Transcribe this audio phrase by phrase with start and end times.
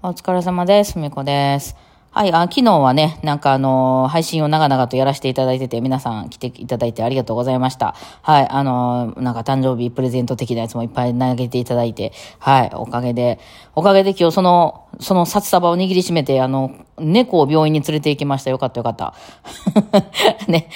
[0.00, 0.96] お疲れ様です。
[0.96, 1.74] みこです。
[2.12, 7.96] はい、あ、昨日はね、なんかあのー配信を長々とやらせていただいてて、皆さん来ていただいてありがとうございました。
[8.22, 13.40] はい、あのーなんか誕生日プレゼント的なやつもいっぱい投げていただいて、はい、おかげで、
[13.74, 18.50] おかげで今日その、その札束を握りしめて、あの、猫を病院に連れて行きました。
[18.50, 19.14] よかったよかった。
[20.46, 20.70] ね。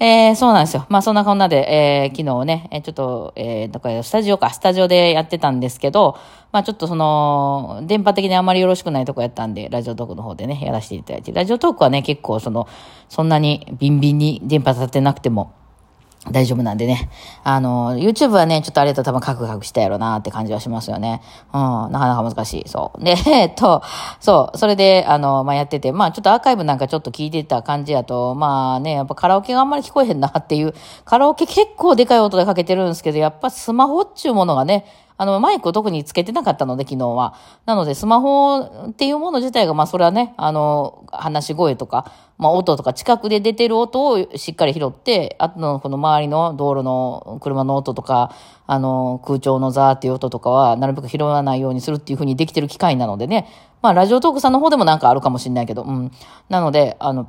[0.00, 0.86] えー、そうなんですよ。
[0.88, 6.16] まあそんなこんなで、えー、昨日ね、ちょっと、えー、だかスタジオか、スタジオでやってたんですけど、
[6.52, 12.68] まあちょっとその、電波的にあまりよろしくないとこやったんで、ラジオトークの方でね、やらせていただいて、ラジオトークはね、結構その、
[13.08, 15.52] そんなにビンビンに電波立てなくても、
[16.30, 17.08] 大丈夫なんでね。
[17.42, 21.22] あの、YouTube はね、ちょっとあれだと多分カクカクしたやろなって感じはしますよね。
[21.54, 21.60] うん、
[21.92, 22.68] なかなか難しい。
[22.68, 23.02] そう。
[23.02, 23.82] で、 えっと、
[24.20, 34.84] そう、それで、あの、まあ、やってて、まあ、ちょっとアーカイブなんかちょっと聞いてた感じやと、まあね、やっぱカラオケがあんまり聞こえへんなっていう、カラオケ結構でかい音でかけてるんですけど、やっぱスマホっちゅうものがね、
[35.18, 37.34] あの、マイクを特につけてなかったので、昨日は。
[37.66, 38.58] なので、スマホ
[38.88, 48.32] っていうもの自体が、まあ、それはね、あの、話し声とか、まあ、音とか、近くで出てる音をしっかり拾って、あとの、この周りの道路の車の音とか、
[48.68, 53.48] あの、空調のザーっていう音とかは、なるべく拾わないようにするっていうふうにできてる機械なのでね、
[53.82, 56.12] まあ、ラジオトークさんの方でもなんかあるかもしれないけど、うん。
[56.48, 57.28] なので、あの、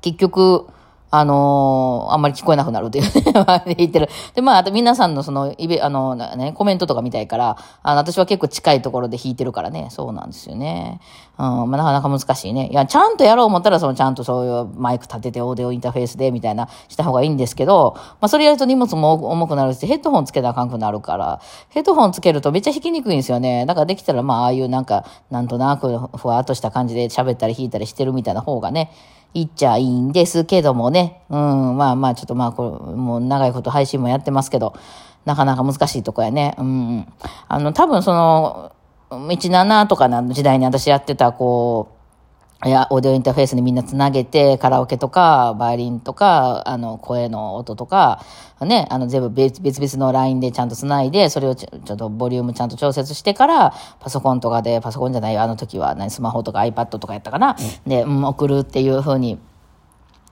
[0.00, 0.66] 結局、
[1.10, 3.10] あのーあんまり聞こえなくなるっていうね、
[3.76, 4.08] 言ってる。
[4.34, 11.00] で、まあ、あと皆さんのその、イベ、あの、ね、コメントとか見たいから、あの、私は結構近いところで弾いてるからね、そうなんですよね。
[11.36, 12.68] うん、まあ、なかなか難しいね。
[12.70, 21.40] いや、ちゃんとやろう思ったら、その、ちゃんとそういうマイク立てて、オーディオインターフェースで、みたいな、した方がいいんですけど、まあ、それやると荷物も重くなるし、ヘッドホンつけたらあかんくなるから、
[21.70, 23.66] ヘッドホンつけるとめっちゃ弾きにくいんですよね。
[23.66, 28.92] だからできたら、まあ、ああいうなんか、なんとなく、ふわっとした感じで喋ったり弾いたりしてるみたいな方がね、
[29.34, 31.22] 言っちゃいいんですけどもね。
[31.28, 34.74] うん、まあまあ、ちょっとまあ、これ、もう長いこと配信もやってますけど、
[35.24, 36.54] なかなか難しいとこやね。
[36.56, 37.06] うん。
[37.48, 38.72] あの、多分その、
[39.10, 41.93] 17とかの時代に私やってた、こう、
[42.66, 48.24] いや、オーディオインターフェースにみんなつなげて、カラオケとか、バイオリンとか、あの、声の音とか、
[48.62, 57.54] ね、あの、全部別別々のラインでちゃんとつないで、それをちょっとボリュームちゃんと調節してから、パソコンとかで、パソコンじゃないよ、あの時は、何、スマホとか iPad とかやったかな、
[57.86, 59.38] で、うん、送るっていう風に、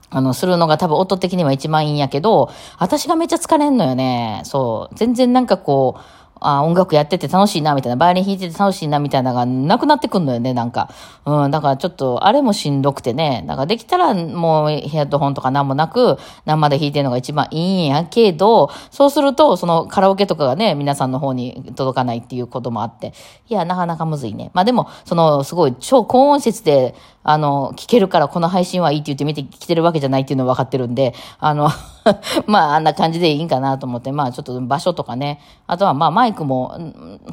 [0.09, 4.41] あの、するのが多分音的には一番いいんやけど、私がめっちゃ疲れんのよね。
[4.43, 4.95] そう。
[4.95, 6.01] 全然なんかこう、
[6.39, 10.89] あ音楽やってて楽しいな、みたいな、バイオリン弾いてて楽しいな、みたいなのがなくなってくんのよね、なんか。
[11.25, 13.43] うん、だからちょっと、あれもしんどくてね。
[13.47, 23.13] だからできたらもうヘッドホンとかなんもなく、生で弾いてるのが一番いいんやけど、そうすると、そのカラオケとかがね、皆さんの方に届かないっていうこともあって、
[23.49, 24.51] いや、なかなかむずいね。
[24.53, 31.69] まあでも、その、すごい超高音質で、あの、聞けるからこの配信はいいって言って見てきてるわけじゃないっていうのは分かってるんで、あの、
[32.47, 36.77] まああんな感じでいいんかなと思って、まあちょっと場所とかね、あとはまあマイクも、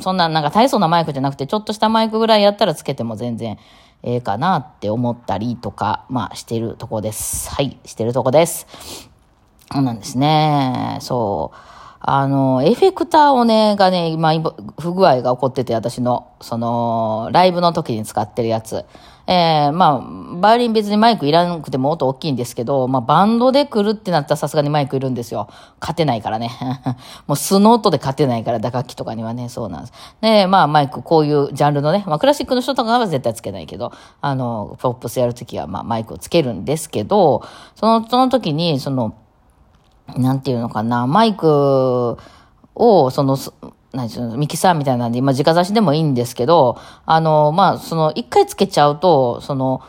[0.00, 3.58] そんななんか大層なマイクじゃなくて、ちょっとしたマイクぐらいやったらつけても全然
[4.02, 7.50] ええかなって思ったりとか、まあしてるとこです。
[7.50, 9.10] はい、してるとこです。
[9.72, 10.98] そうなんですね。
[11.00, 11.56] そう。
[12.02, 14.32] あの、エフェクターをね、がね、今
[14.78, 18.86] 不具合が起こってて、私の、その、ライブの時に使ってるやつ。
[19.30, 25.48] えー、まあ、バイオリン別にマイクいらなくても音大きいんですけど、まあ、バンドで来るってなったらさすがにマイクいるんですよ。
[25.80, 26.50] 勝てないからね。
[27.28, 29.92] もう素の音で勝てないから、打楽器とかにはね、そうなんです。
[30.20, 37.44] で、まあ、マイク、こういうジャンルのね、まあ、クラシックの人とかは絶対つけないけど、あの、ポップスやるときは、まあ、マイクをつけるんですけど、
[37.76, 39.14] その、その時に、その、
[40.16, 42.18] なんていうのかな、マイク
[42.74, 49.82] を、その、す何ていうのミキサーみたいなんで、今、直差しでもいいんですけど、あの、まあ、その、一回つけちゃうと、その、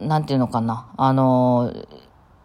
[0.00, 1.72] なんていうのかな、あの、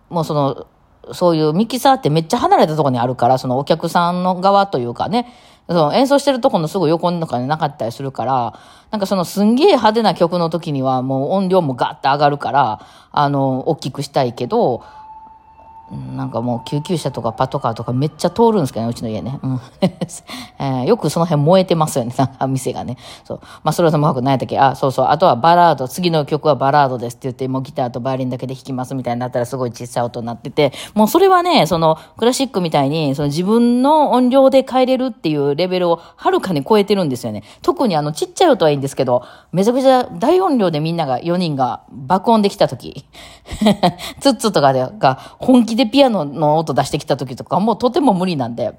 [0.10, 0.68] もうその、
[1.14, 5.34] そういうミキサーってめっちゃ離れたところにあるから、そのお客さんの側というかね、
[5.68, 8.60] その演奏してるところのすぐ横とかになかったりするから、
[8.92, 14.84] なんかそのすんげえ派手な曲の時にはもう音量もガッて上がるから、あの、大きくしたいけど、
[16.16, 19.40] なんかもう救急車とかパトカーとかめっちゃ通るんですけどね、うちの家ね。
[19.42, 19.60] うん
[20.60, 22.98] えーよくその辺燃えてますよね、 なんか店がね。
[23.24, 23.40] そう。
[23.64, 24.60] まあ、それはともかく何やったっけ？
[24.60, 25.06] あ、そうそう。
[25.10, 37.44] あとはバラード、次の曲はバラードですって言って、もうギターとバイオリンだけで弾きますみたいになったらすごい小さい音になってて、もうそれはね、そのクラシックみたいに、その自分の音量で変えれるっていうレベルをはるかに超えてるんですよね。
[37.62, 43.06] 特にあのちっちゃい音はいいんですけど、めちゃくちゃ大音量でみんなが、4人が爆音できた時、
[44.20, 48.78] ツッツとかでが本気ででピアノの音出してきた時とかもうとても無理なんで、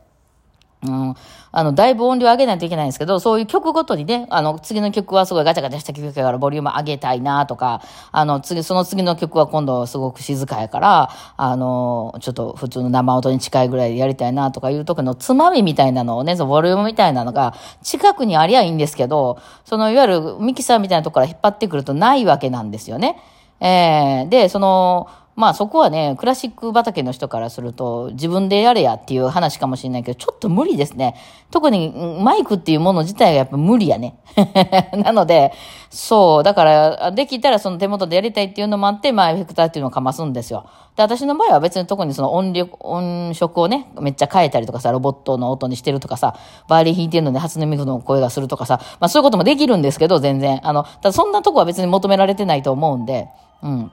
[0.83, 1.15] うん、
[1.51, 23.21] あの、だいぶ音量上げないといけないんですけど、そういう曲ごとにね、あの、次の曲はすごいガチャガチャした曲やからボリューム上げたいなとか、あの、次、その次の曲は今度すごく静かやから、あの、ちょっと普通の生音に近いぐらいでやりたいなとかいう時のつまみみたいなのをね、そのボリュームみたいなのが近くにありゃいいんですけど、そのいわゆるミキサーみたいなところから引っ張ってくるとないわけなんですよね。
[23.61, 31.15] えー、で、その、まあそこはね、クラシック畑の人からすると、自分でやれやっていう話かもしれないけど、ちょっと無理ですね。
[31.53, 34.19] 特にマイクっていうもの自体がやっぱ無理やね。
[34.99, 35.53] なので、
[35.91, 40.67] そう、だから、できたらその手元でやりたいっていうのもあって、まあエフェクターっていうのをかますんですよ。
[40.97, 46.35] で、私の場合は別に特にその音力、音色をね、めっちゃ変えたりとかさ、ロボットの音にしてるとかさ、
[46.67, 50.59] バイオリン弾いてるので初音ミクの声がするとかさ、まあそういうこともできるんですけど、全然。
[50.67, 53.29] あの、ただそんなとこは別に求められてないと思うんで、
[53.63, 53.93] うん。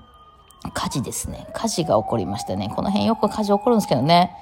[0.73, 1.47] 火事ですね。
[1.53, 2.69] 火事が起こりましたね。
[2.75, 4.35] この辺よく火事起こるんですけどね。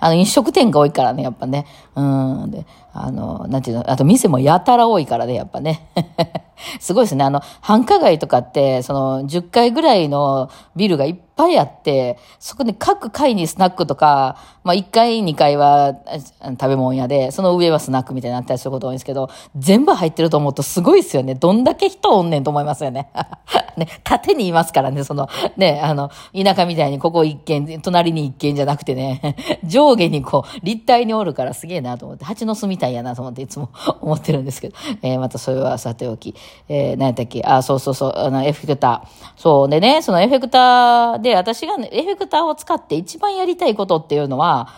[0.00, 1.66] あの、飲食店が多いからね、やっぱね。
[1.94, 2.50] うん。
[2.50, 5.88] で、あの、なんていうの、あと店もやたら多いからね、やっぱね。
[6.80, 7.24] すごいですね。
[7.24, 15.94] あの、繁華街とかって、その、10階ぐらいのビルがいっぱいあって、そこで各階にスナックとか、まあ1階、2階は
[16.42, 21.34] 食べ物屋で、その上はスナックみたいになったりすること多いんですけど、全部入ってると思うとすごいですよね。
[21.34, 23.10] どんだけ人おんねんと思いますよね。
[23.76, 29.36] ね、縦にいますからね、その、ね、あの、田舎みたいにここ一軒、隣に一軒じゃなくてね、
[29.74, 36.36] 上下にこう、立体におるからすげえなと思って、蜂の巣みたいやなと思っていつも 思ってるんですけど、えー、またそれはさておき、
[36.68, 39.08] えー、何やったっけ、あ、そうそうそう、あの、エフェクター。
[39.36, 39.68] そう。
[39.68, 44.68] でね、そのエフェクターで、私が、ね、エフェクターを使って一番やりたいことっていうのは、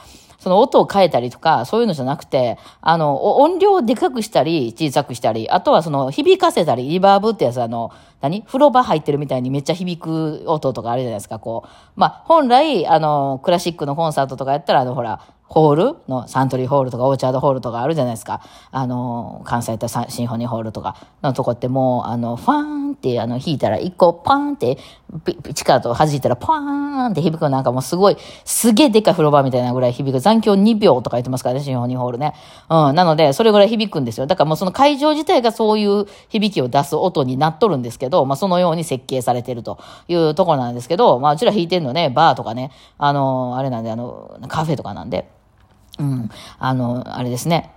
[0.47, 7.91] その音を変えたりとか、そういうのじゃなくて、あの、音量をでかくしたり、小さくしたり、あとはその、響かせたり、リバーブってやつ、あの、
[8.21, 8.45] 何？
[8.45, 11.69] 風呂場入ってるみたいにめっちゃ響く音とかあるじゃないですか、こう。
[11.97, 18.43] まあ、本来、あの、クラシックのコンサートとかやったら、あの、ほら、ホールのサントリーホールとかオーチャードホールとかあるじゃないですか。
[18.73, 24.79] あの、関西とシンフォニーホールとかのとこってもう、あの、ファーンってあの弾いたら一個パーンって
[25.55, 30.21] 力と弾いたらパーンって響くなんかもうすごい、すげえでかい風呂場みたいなぐらい響く。
[30.21, 32.35] 残響2秒とか言ってますからね、シンフォニーホールね。
[32.69, 32.95] うん。
[32.95, 34.27] なので、それぐらい響くんですよ。
[34.27, 39.79] だからもうその会場自体がそういう響きを出す音になっとるんですけど、まあそのように設計されてると
[40.09, 45.36] いうところなんですけど、まあうちら弾いてんのね、バーとかね、あの、あれなんで、あの、カフェとかなんで。
[45.99, 46.31] うん。
[46.59, 47.73] あの、あれですね。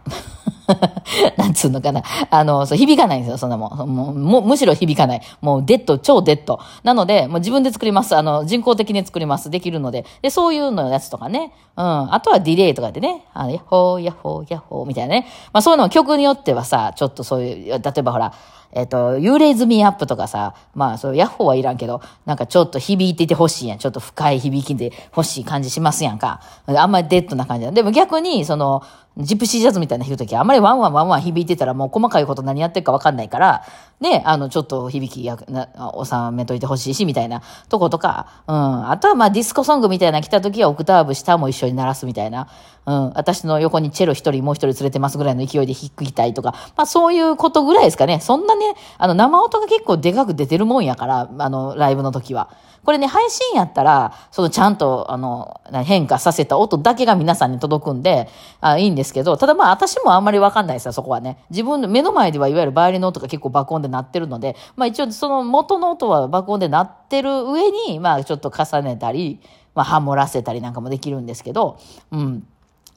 [1.38, 2.04] なんつうのかな。
[2.30, 3.94] あの、そう、響かないんですよ、そんなもん。
[3.94, 5.22] もう、むしろ響かない。
[5.42, 6.60] もう、デッド、超デッド。
[6.84, 8.16] なので、もう自分で作ります。
[8.16, 9.50] あの、人工的に作ります。
[9.50, 10.06] できるので。
[10.22, 11.54] で、そういうのやつとかね。
[11.76, 12.14] うん。
[12.14, 13.26] あとはディレイとかでね。
[13.34, 15.28] あの、ヤッホー、ヤッホー、ヤッホー、みたいなね。
[15.54, 18.34] まあ、そういうのも曲によってはさ、ちょっとそういう、例えばほら、
[18.72, 23.78] えっ、と、 You Raise Me Up とかさ、まあ、そう、ヤッホーはいらんけど、なんかちょっと響いててほしいやん。
[23.80, 26.42] ちょっと深い響きで欲しい感じしますやんか。
[26.68, 27.72] あんまりデッドな感じ。
[27.72, 28.84] でも逆に、その、
[29.20, 33.64] ジプシージャズみたいな弾くとき、あんまりワンワンワンワン響いてたらもう細かいこと何やってるかわかんないから、
[34.00, 38.90] ね、あの、ちょっと響きや、収めといてほしいし、みたいなとことか、うん。
[38.90, 42.48] あとはまあディスコソングみたいな来たときはオクターブ下も一緒に鳴らすみたいな、
[42.86, 43.10] うん。
[43.16, 48.22] 私の横にチェロ一人もう一人連れてますぐらいの勢いで弾きたいとか、まあそういうことぐらいですかね。
[48.22, 52.50] そんなね、あの、生音が結構でかく出てるもんやから、あの、ライブの時は。
[52.84, 58.30] これね、配信やったら、そのちゃんと、あの、変化させた音だけが皆さんに届くんで、
[58.62, 61.44] あいいんですけど、ただまあ私もあんまりわかんないですよ、そこはね。
[61.50, 69.40] 自分の目の前ではいわゆるバイオリンの音が結構爆音で鳴ってるので、まあ一応その元の音は爆音で鳴ってる上に、まあちょっと重ねたり、
[69.76, 71.78] まあハモらせたりなんかもできるんですけど、
[72.12, 72.48] うん。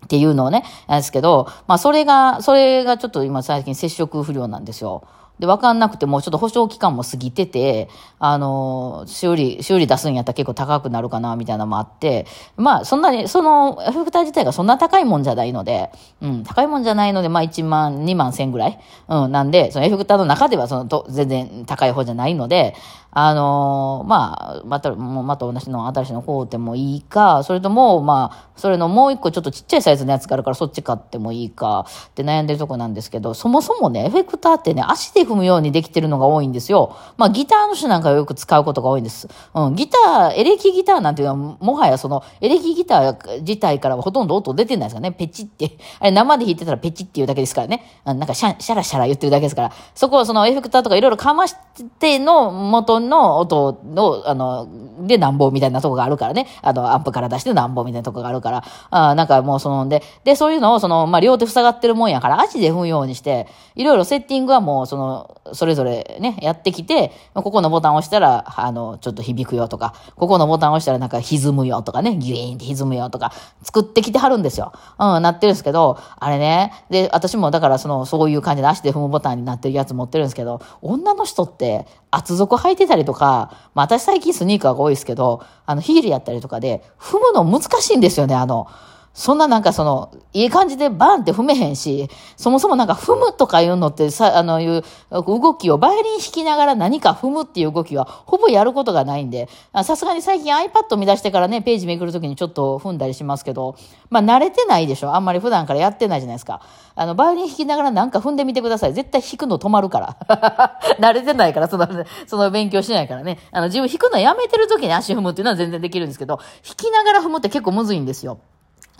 [0.04, 5.04] っていうのをね、ですけど、まあそれが、それがちょっと今最近接触不良なんですよ。
[5.42, 7.88] で、わかんなくても、ちょっと保証期間も過ぎてて、
[8.20, 12.26] あの、修理、修理出すんやったら結構高くなるかな、みたいなのもあって、
[12.56, 15.90] まあ、そんなに、その、エフェクター自体がそんな高いもんじゃないので、
[16.20, 18.78] うん、高いもんじゃないので、まあ1万、2万1000ぐらい、
[19.08, 22.76] うん、なんで、そのエフェクターの中では、その、と、全然高い方じゃないので、
[23.14, 36.96] あのー、まあ、また、また同じの新しいの買うてもいいか、それとも、まあ、それのもう一個ちょっとちっちゃいサイズのやつがあるからそっち買ってもいいかって悩んでるとこなんですけど、そもそもね、エフェクターってね、足で踏むようにできてるのが多いんですよ。
[37.18, 39.28] まあ、ギターの人なんかよく使うことが多いんです。
[39.54, 45.12] うん、ギター、エレキギターなんていうのは、もはやその、エレキギター自体からはほとんど音出てないですかね。
[45.12, 45.76] ペチって。
[46.00, 47.84] あれ生で弾いてたらペチっていうだけですからね。
[48.06, 51.54] なんかシャシャラシャラ言ってるだけですから、そこはそのエフェクターとかいろいろかまし
[51.98, 54.68] ての元の音の、あの、
[55.06, 56.46] でなんぼみたいなとこがあるからね。
[56.62, 58.64] あの、アンプから出してなんぼみたいなとこがあるから。
[58.90, 73.32] あなんかもうその、で、で、そういうのをその、まあ、両手塞がってるもんやから、足で踏むようにして、いろいろセッティングはもう、その、の、それぞれね、やってきて、ここのボタンを押したら、あの、ちょっと響くよとか、ここのボタンを押したらなんか歪むよとかね、ギュイーンって歪むよとか、
[73.62, 74.72] 作ってきてはるんですよ。
[74.98, 88.68] うん、なってるんですけど、あれね、で、私もだからその、そういう感じで足で踏むボタンになってるやつ持ってるんですけど、女の人って厚底履いてたたりとか、まあ私最近スニーカーが多いですけど、あのヒールやったりとかで、踏むの難しいんですよね、あの、
[89.14, 99.50] そんななんかその、いい感じでバーンって踏めへんし、そもそもなんか踏むとかいうのってさ、あのいう動きをバイオリン弾きながら何か踏むっていう動きはほぼやることがないんで、
[99.84, 103.76] さすがに最近 iPad 見出してからね、ページめくるときにちょっと踏んだりしますけど、
[104.08, 105.14] まあ慣れてないでしょ。
[105.14, 106.62] あんまり普段からやってないじゃないですか。
[106.94, 108.94] あの、バイオリン弾きながらなんか踏んでみてください。
[108.94, 110.78] 絶対弾くの止まるから。
[110.98, 111.86] 慣れてないから、その、
[112.26, 113.38] その勉強してないからね。
[113.50, 118.38] あの、自分弾くのやめてるときに足踏むっていうのは全然できるんですけど、弾きながら踏むって結構むずいんですよ。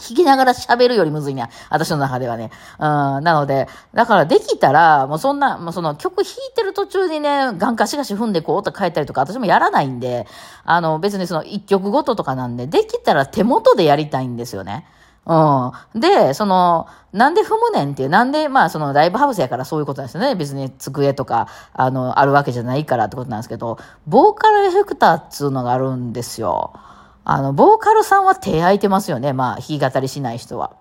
[0.03, 1.49] 弾きながら喋るよりむずいね。
[1.71, 2.51] 私の中ではね。
[2.79, 2.85] うん。
[3.23, 10.27] なので、だからできたら、もうそんな、もうその曲弾いてる途中にね、ガンカシガシ踏んでこうと変えたりとか、私もやらないんで、
[10.65, 14.87] あの、別にその一曲ごととかなんで、できたら手元でやりたいんですよね。
[15.25, 16.01] うん。
[16.01, 20.35] で、その、なんで踏むねんっていう、なんで、まあ、そのライブハウスやからそういうことなんですよね。
[20.35, 26.73] 別に机とか、あの、あるわけじゃないからってことなんですけど、ボーカルエフェクターっつうのがあるんですよ。
[27.25, 29.33] あの、ボーカルさんは手空いてますよね。
[29.33, 30.73] まあ、弾き語りしない人は。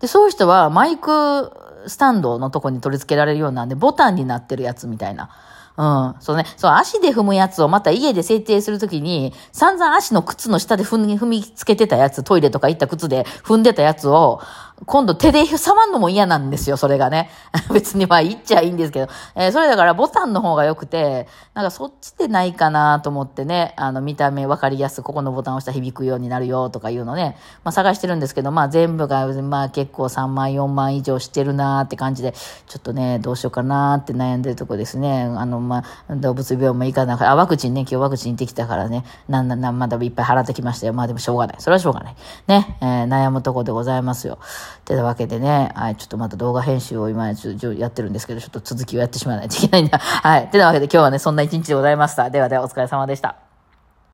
[0.00, 1.52] で、そういう人はマイク
[1.86, 5.30] スタンドのとこに取り付けられるようなんで、ボタンになってるやつみたいな。
[5.76, 6.14] うん。
[6.20, 6.44] そうね。
[6.56, 14.40] そう、足で踏むやつをまた家で設定するときに、散々足の靴の下で踏み、踏みつけてたやつ、トイレとか行った靴で踏んでたやつを、
[14.86, 17.30] 今度手で触んのも嫌なんですよ、それがね。
[17.72, 19.12] 別にまあ言っちゃいいんですけど。
[19.34, 32.32] えー、それだからボタンの方が良くて、なんかそっちでないかなと思ってね、あの見た目分かりやすく、ここのボタンを押したら響くようになるよとかいうのね、まあ探してるんですけど、まあ全部が、まあ結構3万、4万以上してるなーって感じで、
[32.66, 35.22] ちょっとね、どうしようかなーって悩んでるとこですね。
[35.36, 40.92] あの、まあ、動物病も行かなかあ、ワクチンね、今日ワクチン行ってきたからね、なんなん、まだいっぱい払ってきましたよ。
[40.92, 41.56] まあでもしょうがない。
[41.60, 42.16] それはしょうがない。
[42.48, 44.38] ね、えー、悩むとこでございますよ。
[44.84, 49.98] てなわけでね、はい、ちょっとまた動画編集を今やってるんですけど、ちょっと続きをやってしまわないといけないんだ。
[49.98, 50.50] はい。
[50.50, 52.30] てなわけで今日はね、そんな一日でございました。
[52.30, 53.51] ではではお疲れ様でした。